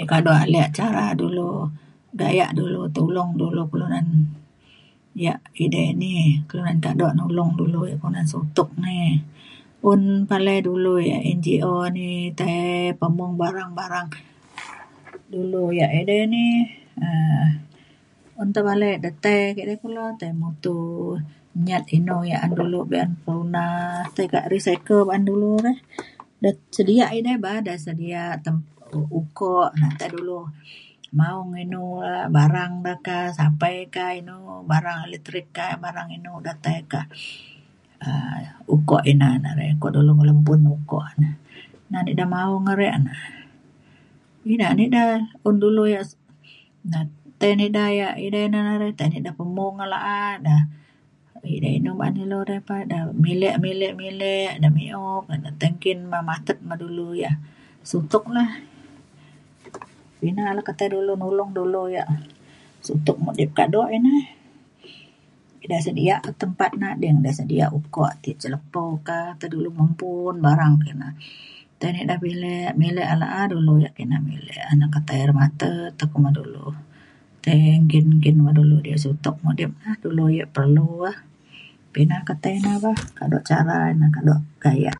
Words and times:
E 0.00 0.02
kado 0.10 0.30
ale 0.42 0.62
cara 0.78 1.06
dulu 1.20 1.48
gayak 2.20 2.50
dulu 2.58 2.80
tulong 2.96 3.30
dulu 3.42 3.62
kelunan 3.70 4.06
ia’ 5.22 5.34
edai 5.64 5.86
ini 5.94 6.12
kelunan 6.48 6.78
kado 6.86 7.06
nulong 7.18 7.50
dulu 7.60 7.78
ia’ 7.88 7.96
kelunan 8.00 8.26
sutok 8.32 8.68
ni 8.84 8.98
un 9.90 10.02
palei 10.30 10.58
dulu 10.68 10.92
ia’ 11.08 11.18
NGO 11.36 11.74
ni 11.96 12.08
tai 12.38 12.58
pemung 13.00 13.34
barang 13.40 13.70
barang 13.78 14.08
dula 15.32 15.62
ia’ 15.78 15.86
edai 16.00 16.22
ni 16.34 16.44
um 17.06 17.48
un 18.40 18.48
tepalai 18.54 18.90
ida 18.98 19.10
tai 19.24 19.40
kidi 19.56 19.74
kulu 19.82 20.02
tai 20.20 20.32
mutu 20.40 20.78
nyat 21.66 21.84
inu 21.96 22.16
ia’ 22.30 22.36
an 22.44 22.50
dulu 22.58 22.78
be’un 22.90 23.10
guna 23.26 23.66
tai 24.16 24.26
ka 24.32 24.40
recycle 24.52 25.02
ba’an 25.08 25.22
dulu 25.28 25.50
re. 25.66 25.72
Da 26.42 26.50
sedia 26.76 27.04
edai 27.18 27.36
ba 27.44 27.52
sedia 27.86 28.22
tem- 28.44 28.72
ukok 29.20 29.70
na 29.80 29.86
tai 29.98 30.10
dulu 30.14 30.38
maong 31.18 31.52
inu 31.62 31.82
barang 32.36 32.72
da 32.86 32.94
ka 33.06 33.18
sapai 33.36 33.76
ka 33.94 34.06
inu 34.18 34.34
barang 34.70 35.00
elektrik 35.10 35.48
ka 35.56 35.66
barang 35.82 36.08
inu 36.18 36.32
ida 36.42 36.54
tai 36.64 36.80
ka 36.92 37.00
um 38.02 38.74
ukok 38.74 39.02
ina 39.10 39.28
na 39.42 39.50
re. 39.58 39.64
Ukok 39.78 39.90
dulu 39.94 40.10
ngelembun 40.18 40.60
ukok 40.82 41.06
na. 41.22 41.28
Na 41.90 41.98
na 42.02 42.08
ida 42.12 42.26
maong 42.32 42.64
na 42.66 42.72
re 42.80 42.88
na 43.06 43.14
ina 44.52 44.66
na 44.76 44.82
ida 44.90 45.02
un 45.46 45.54
dulu 45.62 45.82
ia’ 45.92 46.02
na 46.90 46.98
tei 47.40 47.54
na 47.58 47.64
ida 48.18 48.40
na 48.52 48.60
re 48.82 48.88
tai 48.98 49.10
ida 49.22 49.30
pemung 49.38 49.74
ngan 49.78 49.88
la’a 49.94 50.12
da 50.46 50.56
edai 51.56 51.72
inu 51.78 51.90
ba’an 52.00 52.18
na 52.32 52.38
re 52.50 52.56
pa 52.68 52.76
da 52.90 52.98
milek 53.22 53.56
milek 53.62 53.92
milek 54.00 54.52
da 54.64 54.68
mi’uk 54.76 55.24
da 55.44 55.50
tai 55.60 55.70
nggin 55.76 56.00
matet 56.28 56.56
ngan 56.66 56.78
dulu 56.82 57.06
ia’ 57.22 57.32
suntok 57.88 58.26
lah. 58.36 58.50
Ina 60.30 60.56
la 60.56 60.62
ketai 60.68 60.88
dulu 60.94 61.12
nulong 61.20 61.52
dulu 61.56 61.82
ia’ 61.94 62.04
suntok 62.86 63.16
mudip 63.22 63.50
kado 63.58 63.80
ina 63.96 64.12
ida 65.64 65.76
sedia 65.84 66.14
tempat 66.40 66.72
nading 66.80 67.20
ida 67.20 67.32
sedia 67.40 67.64
ia’ 67.68 67.68
ukok 67.76 68.12
ti 68.22 68.30
ca 68.40 68.48
lepau 68.54 68.88
ka 69.06 69.18
ta 69.40 69.44
dulu 69.52 69.68
mempun 69.78 70.36
barang 70.44 70.74
kina 70.86 71.08
tai 71.76 71.90
na 71.94 71.98
ida 72.08 72.16
milek 72.24 72.70
pilek 72.78 73.06
ia’ 73.10 73.16
la’a 73.22 73.42
ia 73.84 73.90
kina 73.98 74.16
milek 74.28 74.62
na 74.80 74.86
ketai 74.94 75.20
ida 75.28 75.34
matet 75.40 76.00
kuma 76.12 76.30
dulu 76.36 76.64
tai 77.44 77.60
nggin 77.84 78.08
nggin 78.24 78.36
ngan 78.40 78.56
dulu 78.58 78.76
diak 78.84 78.96
suntok 79.04 79.36
mudip 79.44 79.70
na 79.84 79.92
dulu 80.04 80.24
ia’ 80.32 80.48
perlu 80.56 80.88
um 81.04 81.16
pindah 81.94 82.26
ketai 82.26 82.56
na 82.64 82.72
bah 82.82 82.98
kado 83.18 83.38
ca 83.48 83.56
la’a 83.68 83.86
ina 83.94 84.06
kado 84.16 84.34
gayak. 84.62 84.92